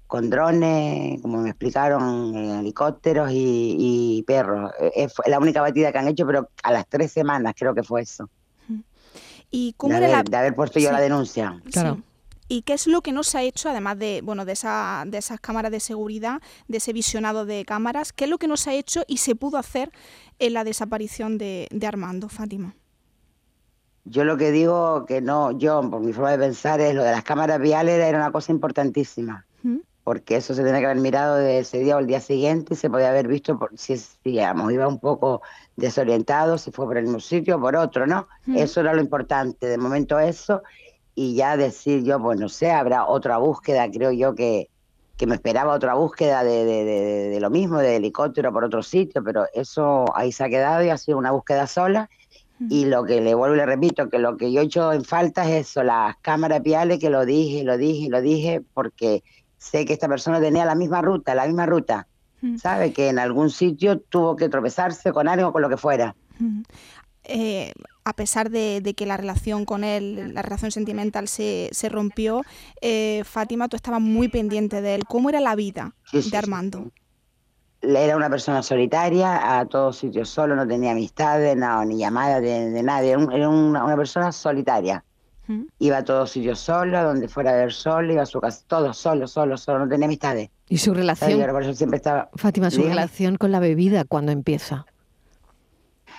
con 0.07 0.31
drones, 0.31 1.21
como 1.21 1.39
me 1.39 1.51
explicaron, 1.51 2.35
helicópteros 2.35 3.31
y, 3.33 4.23
perros. 4.27 4.73
Es 4.95 5.15
la 5.27 5.39
única 5.39 5.61
batida 5.61 5.93
que 5.93 5.99
han 5.99 6.09
hecho, 6.09 6.27
pero 6.27 6.49
a 6.63 6.73
las 6.73 6.87
tres 6.87 7.13
semanas 7.13 7.55
creo 7.57 7.75
que 7.75 7.83
fue 7.83 8.03
eso. 8.03 8.29
¿Y 9.51 9.75
cómo 9.77 9.93
de, 9.93 10.05
haber, 10.05 10.11
la... 10.11 10.23
de 10.23 10.37
haber 10.37 10.55
puesto 10.55 10.79
yo 10.79 10.93
la 10.93 11.01
denuncia. 11.01 11.61
Claro. 11.71 12.03
¿Y 12.49 12.63
qué 12.63 12.75
es 12.75 12.87
lo 12.87 13.03
que 13.03 13.13
no 13.13 13.25
se 13.25 13.39
ha 13.39 13.43
hecho, 13.43 13.71
además 13.71 13.99
de, 13.99 14.21
bueno, 14.23 14.45
de, 14.45 14.53
esa, 14.53 15.03
de 15.07 15.19
esas 15.19 15.41
cámaras 15.41 15.73
de 15.73 15.81
seguridad, 15.81 16.41
de 16.69 16.77
ese 16.77 16.93
visionado 16.93 17.45
de 17.45 17.65
cámaras? 17.65 18.13
¿Qué 18.13 18.25
es 18.25 18.31
lo 18.31 18.39
que 18.39 18.47
no 18.47 18.57
se 18.57 18.71
ha 18.71 18.75
hecho 18.75 19.03
y 19.09 19.17
se 19.17 19.35
pudo 19.35 19.59
hacer 19.59 19.91
en 20.39 20.53
la 20.53 20.63
desaparición 20.63 21.39
de, 21.39 21.69
Armando, 21.87 22.29
Fátima? 22.29 22.77
Yo 24.05 24.23
lo 24.23 24.37
que 24.37 24.53
digo 24.53 25.07
que 25.07 25.21
no, 25.21 25.51
yo, 25.59 25.91
por 25.91 26.01
mi 26.01 26.13
forma 26.13 26.31
de 26.31 26.39
pensar, 26.39 26.81
es 26.81 26.95
lo 26.95 27.03
de 27.03 27.11
las 27.11 27.25
cámaras 27.25 27.61
viales 27.61 27.99
era 27.99 28.19
una 28.19 28.31
cosa 28.31 28.53
importantísima 28.53 29.45
porque 30.07 30.37
eso 30.37 30.55
se 30.55 30.63
tenía 30.63 30.79
que 30.79 30.87
haber 30.87 31.01
mirado 31.01 31.35
de 31.35 31.59
ese 31.59 31.81
día 31.81 31.97
o 31.97 31.99
el 31.99 32.07
día 32.07 32.21
siguiente 32.21 32.75
y 32.75 32.77
se 32.77 32.89
podía 32.89 33.09
haber 33.09 33.27
visto 33.27 33.59
por, 33.59 33.77
si, 33.77 34.01
digamos, 34.25 34.73
iba 34.73 34.87
un 34.87 35.01
poco 35.01 35.43
desorientado, 35.75 36.59
si 36.59 36.71
fue 36.71 36.87
por 36.87 36.97
el 36.97 37.07
mismo 37.07 37.19
sitio 37.19 37.57
o 37.57 37.61
por 37.61 37.75
otro, 37.75 38.07
¿no? 38.07 38.29
Eso 38.55 38.79
era 38.83 38.95
lo 38.95 39.01
importante, 39.01 39.67
de 39.67 39.77
momento 39.79 40.21
eso, 40.21 40.63
y 41.17 41.35
ya 41.35 41.57
decir 41.57 42.05
yo, 42.05 42.23
pues 42.23 42.39
no 42.39 42.49
sé, 42.49 42.71
habrá 42.71 43.05
otra 43.05 43.39
búsqueda, 43.39 43.91
creo 43.91 44.13
yo 44.13 44.37
que, 44.37 44.71
que 45.17 45.27
me 45.27 45.35
esperaba 45.35 45.75
otra 45.75 45.95
búsqueda 45.95 46.45
de, 46.45 46.65
de, 46.65 46.85
de, 46.85 47.41
lo 47.41 47.51
mismo, 47.51 47.81
de 47.81 47.97
helicóptero 47.97 48.53
por 48.53 48.63
otro 48.63 48.85
sitio, 48.85 49.25
pero 49.25 49.47
eso 49.55 50.05
ahí 50.15 50.31
se 50.31 50.45
ha 50.45 50.49
quedado 50.49 50.85
y 50.85 50.91
ha 50.91 50.99
sido 50.99 51.19
una 51.19 51.33
búsqueda 51.33 51.67
sola. 51.67 52.09
Y 52.71 52.87
lo 52.87 53.05
que 53.05 53.21
le 53.21 53.35
vuelvo 53.35 53.57
y 53.57 53.59
le 53.59 53.67
repito, 53.67 54.09
que 54.09 54.19
lo 54.19 54.39
que 54.39 54.51
yo 54.51 54.63
he 54.63 54.65
hecho 54.65 54.91
en 54.93 55.05
falta 55.05 55.45
es 55.47 55.67
eso, 55.69 55.83
las 55.83 56.17
cámaras 56.23 56.63
piales, 56.63 57.01
que 57.01 57.11
lo 57.11 57.27
dije, 57.27 57.65
lo 57.65 57.77
dije, 57.77 58.09
lo 58.09 58.23
dije, 58.23 58.63
porque 58.73 59.23
sé 59.59 59.85
que 59.85 59.93
esta 59.93 60.09
persona 60.09 60.41
tenía 60.41 60.65
la 60.65 60.75
misma 60.75 61.03
ruta, 61.03 61.35
la 61.35 61.47
misma 61.47 61.67
ruta. 61.67 62.07
¿Sabe? 62.59 62.93
Que 62.93 63.09
en 63.09 63.19
algún 63.19 63.51
sitio 63.51 63.99
tuvo 63.99 64.37
que 64.37 64.49
tropezarse 64.49 65.11
con 65.13 65.27
algo, 65.27 65.53
con 65.53 65.63
lo 65.63 65.69
que 65.69 65.77
fuera. 65.77 66.15
Eh, 67.25 67.73
a 68.05 68.13
pesar 68.13 68.51
de, 68.51 68.95
que 68.97 69.07
la 69.07 69.17
relación 69.17 69.65
con 69.65 69.83
él, 69.83 70.33
la 70.33 70.43
relación 70.43 70.71
sentimental 70.71 71.27
se, 71.27 71.71
se 71.73 71.89
rompió, 71.89 72.43
eh, 72.83 73.23
Fátima, 73.25 73.69
tú 73.69 73.75
estabas 73.75 74.01
muy 74.01 74.29
pendiente 74.29 74.81
de 74.81 74.95
él. 74.95 75.05
¿Cómo 75.07 75.29
era 75.29 75.41
la 75.41 75.57
vida 75.57 75.95
de 76.13 76.37
Armando? 76.37 76.93
Era 77.83 78.17
una 78.17 78.31
persona 78.31 78.63
solitaria, 78.63 79.59
a 79.59 79.67
todos 79.67 79.99
sitios 79.99 80.29
solo, 80.29 80.55
no 80.55 80.67
tenía 80.67 80.93
amistades, 80.93 81.57
no, 81.57 81.85
ni 81.85 81.99
llamadas 81.99 82.43
de, 82.43 82.83
nadie. 82.83 83.17
Era, 83.33 83.49
una 83.49 83.97
persona 83.97 84.31
solitaria. 84.31 85.05
Iba 85.79 85.99
a 85.99 86.05
todos 86.05 86.31
sitios 86.31 86.59
solo, 86.59 87.03
donde 87.03 87.29
fuera 87.29 87.53
a 87.53 87.57
ver 87.57 87.73
solo, 87.73 88.13
iba 88.13 88.23
a 88.23 88.27
su 88.27 88.41
casa, 88.41 88.63
todo 88.67 88.93
solo, 88.93 89.29
solo, 89.29 89.57
solo, 89.57 89.81
no 89.81 89.89
tenía 89.89 90.07
amistades. 90.07 90.51
¿Y 90.69 90.79
su 90.79 90.93
relación? 90.93 91.75
siempre 91.75 91.99
estaba... 91.99 92.29
Fátima, 92.35 92.71
su 92.71 92.83
relación 92.83 93.37
con 93.37 93.53
la 93.53 93.61
bebida, 93.61 94.05
¿cuándo 94.05 94.33
empieza? 94.33 94.87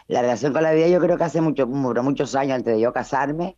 La 0.08 0.22
relación 0.22 0.54
con 0.54 0.64
la 0.64 0.72
bebida 0.72 0.88
yo 0.88 1.02
creo 1.02 1.18
que 1.18 1.26
hace 1.26 1.42
mucho, 1.42 1.68
muchos 1.68 2.36
años 2.36 2.56
antes 2.56 2.76
de 2.76 2.80
yo 2.80 2.94
casarme, 2.94 3.58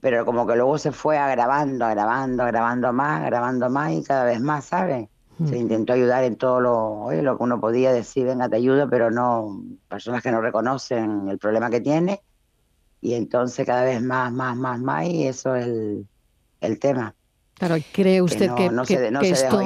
pero 0.00 0.24
como 0.24 0.46
que 0.46 0.54
luego 0.54 0.78
se 0.78 0.92
fue 0.92 1.18
agravando, 1.18 1.84
agravando, 1.84 2.44
agravando 2.44 2.92
más, 2.92 3.22
agravando 3.22 3.68
más 3.68 3.92
y 3.92 4.02
cada 4.02 4.24
vez 4.24 4.40
más, 4.40 4.66
¿sabes? 4.66 5.08
Se 5.44 5.56
intentó 5.56 5.92
ayudar 5.92 6.24
en 6.24 6.34
todo 6.34 6.60
lo, 6.60 7.12
lo 7.12 7.36
que 7.36 7.42
uno 7.44 7.60
podía 7.60 7.92
decir, 7.92 8.26
venga, 8.26 8.48
te 8.48 8.56
ayudo, 8.56 8.88
pero 8.88 9.10
no, 9.10 9.62
personas 9.88 10.20
que 10.20 10.32
no 10.32 10.40
reconocen 10.40 11.28
el 11.28 11.38
problema 11.38 11.70
que 11.70 11.80
tiene 11.80 12.22
y 13.00 13.14
entonces 13.14 13.64
cada 13.66 13.84
vez 13.84 14.02
más, 14.02 14.32
más, 14.32 14.56
más, 14.56 14.80
más, 14.80 15.06
y 15.06 15.26
eso 15.26 15.54
es 15.54 15.66
el, 16.60 16.78
tema. 16.78 17.14
Claro, 17.54 17.76
¿cree 17.92 18.22
usted 18.22 18.54
que, 18.54 18.70
no, 18.70 18.84
se, 18.84 19.08
esto 19.22 19.60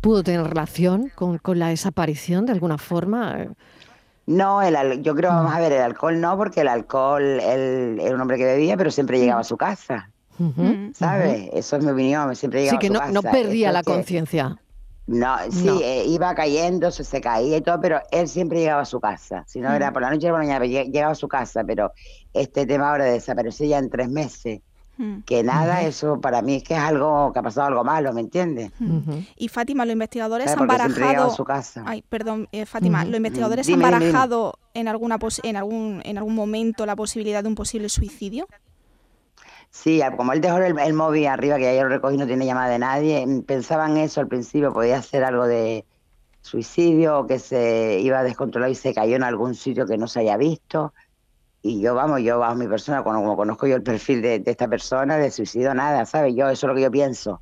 pudo 0.00 0.22
tener 0.22 0.42
relación 0.42 1.10
con, 1.14 1.38
con, 1.38 1.58
la 1.58 1.68
desaparición 1.68 2.46
de 2.46 2.52
alguna 2.52 2.78
forma? 2.78 3.46
No, 4.26 4.62
el, 4.62 5.02
yo 5.02 5.14
creo, 5.14 5.30
vamos 5.30 5.54
a 5.54 5.60
ver, 5.60 5.72
el 5.72 5.82
alcohol 5.82 6.20
no, 6.20 6.36
porque 6.36 6.60
el 6.60 6.68
alcohol, 6.68 7.22
él 7.22 7.98
era 8.00 8.14
un 8.14 8.20
hombre 8.20 8.36
que 8.36 8.44
bebía, 8.44 8.76
pero 8.76 8.90
siempre 8.90 9.18
llegaba 9.18 9.40
a 9.40 9.44
su 9.44 9.56
casa. 9.56 10.10
¿Sabes? 10.94 11.50
Eso 11.52 11.76
es 11.76 11.84
mi 11.84 11.90
opinión, 11.90 12.34
siempre 12.34 12.62
llegaba 12.62 12.80
sí, 12.80 12.88
que 12.88 12.92
no, 12.92 13.06
no 13.08 13.22
perdía 13.22 13.70
la 13.70 13.82
conciencia. 13.82 14.58
No, 15.06 15.36
sí, 15.50 15.68
eh, 15.82 16.04
iba 16.06 16.34
cayendo, 16.34 16.90
se, 16.90 17.20
caía 17.20 17.56
y 17.56 17.60
todo, 17.60 17.80
pero 17.80 18.00
él 18.12 18.28
siempre 18.28 18.60
llegaba 18.60 18.82
a 18.82 18.86
su 18.86 19.00
casa. 19.00 19.44
Si 19.46 19.60
no 19.60 19.72
era 19.72 19.92
por 19.92 20.02
la 20.02 20.10
noche, 20.10 20.26
era 20.26 20.36
por 20.36 20.44
la 20.44 20.58
mañana, 20.58 20.64
llegaba 20.64 21.12
a 21.12 21.16
su 21.16 21.28
casa. 21.28 21.64
Pero 21.64 21.92
este 22.32 22.66
tema 22.66 22.90
ahora 22.90 23.06
de 23.06 23.12
desaparecer 23.12 23.68
ya 23.68 23.78
en 23.78 23.90
tres 23.90 24.08
meses, 24.08 24.60
que 25.26 25.42
nada, 25.42 25.82
eso 25.82 26.20
para 26.20 26.42
mí 26.42 26.56
es 26.56 26.62
que 26.62 26.74
es 26.74 26.80
algo 26.80 27.32
que 27.32 27.38
ha 27.40 27.42
pasado 27.42 27.66
algo 27.66 27.82
malo, 27.82 28.12
¿me 28.12 28.20
entiendes? 28.20 28.70
Y 29.36 29.48
Fátima, 29.48 29.84
los 29.84 29.94
investigadores 29.94 30.48
han 30.48 30.66
barajado. 30.66 31.26
A 31.26 31.30
su 31.30 31.44
casa. 31.44 31.82
Ay, 31.86 32.02
perdón, 32.08 32.48
eh, 32.52 32.66
Fátima, 32.66 33.04
los 33.04 33.16
investigadores 33.16 33.68
han 33.68 33.80
barajado 33.80 34.54
en 34.74 34.86
alguna 34.86 35.18
en 35.42 35.56
algún 35.56 36.02
en 36.04 36.18
algún 36.18 36.34
momento 36.34 36.86
la 36.86 36.94
posibilidad 36.94 37.42
de 37.42 37.48
un 37.48 37.56
posible 37.56 37.88
suicidio. 37.88 38.46
Sí, 39.72 40.02
como 40.18 40.32
él 40.34 40.42
dejó 40.42 40.58
el, 40.58 40.94
móvil 40.94 41.26
arriba, 41.26 41.56
que 41.56 41.74
ya 41.74 41.82
lo 41.82 41.88
recogí, 41.88 42.18
no 42.18 42.26
tiene 42.26 42.44
llamada 42.44 42.68
de 42.70 42.78
nadie, 42.78 43.26
mm, 43.26 43.42
pensaba 43.44 43.86
en 43.88 43.96
eso 43.96 44.20
al 44.20 44.28
principio, 44.28 44.72
podía 44.72 45.00
ser 45.02 45.24
algo 45.24 45.46
de 45.46 45.86
suicidio 46.42 47.20
o 47.20 47.26
que 47.26 47.38
se 47.38 47.98
iba 48.00 48.18
a 48.18 48.22
descontrolar 48.22 48.70
y 48.70 48.74
se 48.74 48.94
cayó 48.94 49.16
en 49.16 49.22
algún 49.24 49.54
sitio 49.54 49.86
que 49.86 49.96
no 49.96 50.08
se 50.08 50.20
haya 50.20 50.36
visto. 50.36 50.92
Y 51.62 51.80
yo, 51.80 51.94
vamos, 51.94 52.20
yo 52.22 52.38
bajo 52.38 52.54
mi 52.56 52.68
persona, 52.68 53.02
como, 53.02 53.36
conozco 53.36 53.66
yo 53.66 53.76
el 53.76 53.82
perfil 53.82 54.20
de, 54.22 54.42
esta 54.44 54.68
persona, 54.68 55.16
de 55.16 55.30
suicidio 55.30 55.74
nada, 55.74 56.04
¿sabes? 56.06 56.34
Yo, 56.36 56.48
eso 56.50 56.66
es 56.66 56.68
lo 56.68 56.74
que 56.74 56.82
yo 56.82 56.90
pienso. 56.90 57.40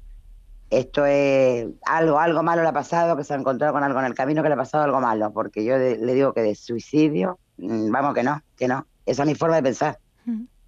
Esto 0.70 1.04
es 1.06 1.66
algo, 1.84 2.20
algo 2.20 2.42
malo 2.44 2.62
le 2.62 2.68
ha 2.68 2.72
pasado, 2.72 3.16
que 3.16 3.24
se 3.24 3.34
ha 3.34 3.38
encontrado 3.38 3.72
con 3.72 3.82
algo 3.82 3.98
en 3.98 4.06
el 4.06 4.14
camino 4.14 4.42
que 4.42 4.48
le 4.50 4.54
ha 4.54 4.58
pasado 4.58 4.84
algo 4.84 5.00
malo, 5.00 5.32
porque 5.32 5.64
yo 5.64 5.76
le 5.78 6.14
digo 6.14 6.32
que 6.32 6.42
de 6.42 6.54
suicidio, 6.54 7.40
mm, 7.56 7.90
vamos, 7.90 8.14
que 8.14 8.22
no, 8.22 8.40
que 8.56 8.68
no. 8.68 8.86
Esa 9.04 9.24
es 9.24 9.28
mi 9.28 9.34
forma 9.34 9.56
de 9.56 9.62
pensar. 9.64 9.98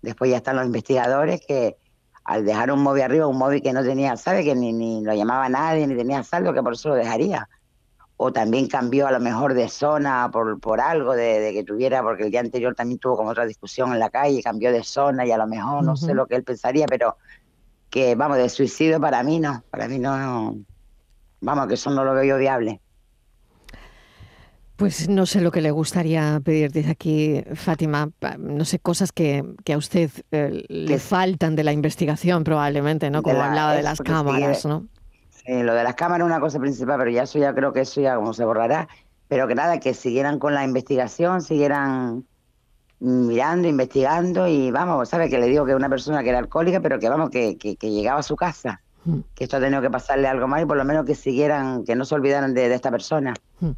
Después 0.02 0.30
ya 0.30 0.38
están 0.38 0.56
los 0.56 0.66
investigadores 0.66 1.40
que 1.46 1.76
al 2.24 2.44
dejar 2.44 2.70
un 2.70 2.82
móvil 2.82 3.02
arriba, 3.02 3.26
un 3.26 3.38
móvil 3.38 3.62
que 3.62 3.72
no 3.72 3.82
tenía, 3.82 4.16
sabe 4.16 4.44
que 4.44 4.54
ni, 4.54 4.72
ni 4.72 5.02
lo 5.02 5.14
llamaba 5.14 5.48
nadie, 5.48 5.86
ni 5.86 5.96
tenía 5.96 6.22
saldo, 6.22 6.52
que 6.52 6.62
por 6.62 6.74
eso 6.74 6.90
lo 6.90 6.94
dejaría. 6.94 7.48
O 8.16 8.32
también 8.32 8.68
cambió 8.68 9.08
a 9.08 9.12
lo 9.12 9.18
mejor 9.18 9.54
de 9.54 9.68
zona 9.68 10.30
por, 10.32 10.60
por 10.60 10.80
algo 10.80 11.14
de, 11.14 11.50
que 11.52 11.64
tuviera, 11.64 12.02
porque 12.02 12.24
el 12.24 12.30
día 12.30 12.40
anterior 12.40 12.74
también 12.74 12.98
tuvo 12.98 13.16
como 13.16 13.30
otra 13.30 13.46
discusión 13.46 13.92
en 13.92 13.98
la 13.98 14.10
calle, 14.10 14.42
cambió 14.42 14.70
de 14.70 14.84
zona 14.84 15.26
y 15.26 15.32
a 15.32 15.38
lo 15.38 15.46
mejor 15.46 15.82
no 15.82 15.96
sé 15.96 16.14
lo 16.14 16.26
que 16.26 16.36
él 16.36 16.44
pensaría, 16.44 16.86
pero 16.86 17.16
que 17.90 18.14
vamos, 18.14 18.38
de 18.38 18.48
suicidio 18.48 19.00
para 19.00 19.22
mí 19.22 19.40
no, 19.40 19.64
para 19.70 19.88
mí 19.88 19.98
no 19.98 20.56
vamos, 21.40 21.66
que 21.66 21.74
eso 21.74 21.90
no 21.90 22.04
lo 22.04 22.14
veo 22.14 22.24
yo 22.24 22.38
viable. 22.38 22.80
Pues 24.82 25.08
no 25.08 25.26
sé 25.26 25.40
lo 25.40 25.52
que 25.52 25.60
le 25.60 25.70
gustaría 25.70 26.40
pedir 26.44 26.72
desde 26.72 26.90
aquí, 26.90 27.44
Fátima. 27.54 28.10
No 28.36 28.64
sé, 28.64 28.80
cosas 28.80 29.12
que, 29.12 29.44
a 29.72 29.76
usted 29.76 30.10
eh, 30.32 30.64
le 30.66 30.98
faltan 30.98 31.54
de 31.54 31.62
la 31.62 31.72
investigación 31.72 32.42
probablemente, 32.42 33.08
¿no? 33.08 33.22
Como 33.22 33.40
hablaba 33.40 33.76
de 33.76 33.84
las 33.84 34.00
cámaras, 34.00 34.66
¿no? 34.66 34.88
Sí, 35.30 35.62
lo 35.62 35.74
de 35.74 35.84
las 35.84 35.94
cámaras 35.94 36.26
es 36.26 36.32
una 36.32 36.40
cosa 36.40 36.58
principal, 36.58 36.98
pero 36.98 37.12
ya 37.12 37.22
eso 37.22 37.38
ya 37.38 37.54
creo 37.54 37.72
que 37.72 37.82
eso 37.82 38.00
ya 38.00 38.16
como 38.16 38.34
se 38.34 38.44
borrará. 38.44 38.88
Pero 39.28 39.46
que 39.46 39.54
nada, 39.54 39.78
que 39.78 39.94
siguieran 39.94 40.40
con 40.40 40.52
la 40.52 40.64
investigación, 40.64 41.42
siguieran 41.42 42.24
mirando, 42.98 43.68
investigando 43.68 44.48
y 44.48 44.72
vamos, 44.72 45.10
¿sabe? 45.10 45.30
Que 45.30 45.38
le 45.38 45.46
digo 45.46 45.64
que 45.64 45.76
una 45.76 45.88
persona 45.88 46.24
que 46.24 46.30
era 46.30 46.40
alcohólica, 46.40 46.80
pero 46.80 46.98
que 46.98 47.08
vamos, 47.08 47.30
que, 47.30 47.56
que, 47.56 47.76
llegaba 47.88 48.18
a 48.18 48.24
su 48.24 48.34
casa. 48.34 48.80
Mm. 49.04 49.20
Que 49.32 49.44
esto 49.44 49.58
ha 49.58 49.60
tenido 49.60 49.80
que 49.80 49.90
pasarle 49.90 50.26
algo 50.26 50.48
más 50.48 50.60
y 50.60 50.66
por 50.66 50.76
lo 50.76 50.84
menos 50.84 51.06
que 51.06 51.14
siguieran, 51.14 51.84
que 51.84 51.94
no 51.94 52.04
se 52.04 52.16
olvidaran 52.16 52.52
de, 52.52 52.68
de 52.68 52.74
esta 52.74 52.90
persona. 52.90 53.32
Mm. 53.60 53.70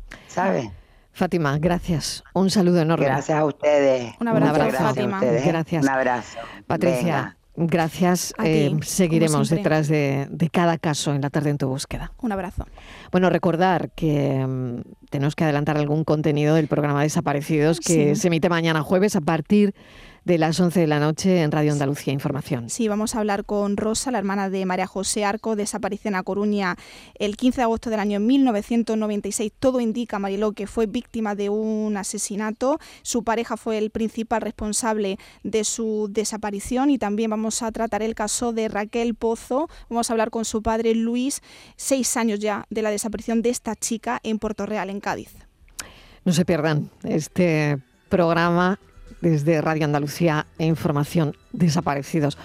Fátima, 1.15 1.57
gracias. 1.59 2.25
Un 2.35 2.51
saludo 2.51 2.81
enorme. 2.81 3.07
Gracias 3.07 3.39
a 3.39 3.45
ustedes. 3.45 4.15
Un 4.21 4.29
abrazo, 4.29 4.71
Fátima. 4.77 5.21
Gracias. 5.21 5.85
Un 5.85 5.89
abrazo. 5.89 6.39
Patricia, 6.67 7.37
gracias. 7.55 8.35
Eh, 8.43 8.77
seguiremos 8.83 9.49
detrás 9.49 9.87
de, 9.87 10.29
cada 10.53 10.77
caso 10.77 11.15
en 11.15 11.21
la 11.23 11.31
tarde 11.31 11.51
en 11.51 11.59
tu 11.59 11.69
búsqueda. 11.69 12.13
Un 12.21 12.33
abrazo. 12.33 12.67
Bueno, 13.13 13.31
recordar 13.31 13.93
que 13.93 14.45
mm, 14.45 14.81
tenemos 15.11 15.37
que 15.37 15.45
adelantar 15.45 15.77
algún 15.77 16.03
contenido 16.03 16.57
del 16.57 16.67
programa 16.67 17.03
Desaparecidos 17.03 17.79
que 17.79 18.17
se 18.17 18.27
emite 18.27 18.49
mañana 18.49 18.83
jueves 18.83 19.15
a 19.15 19.21
partir 19.21 19.73
de 20.25 20.39
las 20.39 20.59
11 20.59 20.81
de 20.81 20.87
la 20.87 21.01
noche 21.01 21.43
en 21.43 21.53
Radio 21.53 21.73
Andalucía 21.73 22.13
Información. 22.13 22.71
Sí, 22.71 22.89
vamos 22.89 23.15
a 23.15 23.19
hablar 23.19 23.45
con 23.45 23.77
Rosa, 23.77 24.11
la 24.11 24.19
hermana 24.19 24.49
de 24.49 24.65
María 24.65 24.87
José 24.87 25.25
Arco, 25.25 25.55
desapareció 25.55 26.09
en 26.09 26.15
A 26.15 26.23
Coruña 26.23 26.77
el 27.19 27.37
15 27.37 27.59
de 27.59 27.63
agosto 27.63 27.91
del 27.91 28.01
año 28.01 28.21
1996. 28.21 29.53
Todo 29.59 29.81
indica, 29.81 30.19
Mariló, 30.19 30.53
que 30.53 30.67
fue 30.67 30.87
víctima 30.87 31.35
de 31.35 31.51
un 31.51 31.97
asesinato. 31.97 32.79
Su 33.03 33.23
pareja 33.23 33.57
fue 33.57 33.77
el 33.77 33.91
principal 33.91 34.41
responsable 34.41 35.19
de 35.43 35.65
su 35.65 36.09
desaparición 36.11 36.91
y 36.91 36.99
también 36.99 37.31
vamos 37.31 37.63
a 37.63 37.71
tratar 37.71 38.03
el 38.03 38.15
caso 38.15 38.53
de 38.53 38.69
Raquel 38.69 39.15
Pozo. 39.15 39.69
Vamos 39.91 40.09
a 40.09 40.15
hablar 40.15 40.31
con 40.31 40.47
su 40.47 40.63
padre 40.63 40.95
Luis, 40.95 41.43
seis 41.77 42.17
años 42.17 42.41
ya 42.41 42.65
de 42.71 42.83
la 42.83 42.91
desaparición 42.91 43.43
de 43.43 43.51
esta 43.51 43.77
chica 43.77 44.21
en 44.23 44.39
Puerto 44.39 44.65
Real, 44.65 44.89
en 44.89 45.01
Cádiz. 45.01 45.35
No 46.25 46.33
se 46.33 46.47
pierdan 46.47 46.91
este 47.03 47.79
programa 48.09 48.79
desde 49.25 49.63
Radio 49.63 49.87
Andalucía 49.87 50.47
e 50.59 50.67
Información 50.67 51.35
Desaparecidos. 51.53 52.37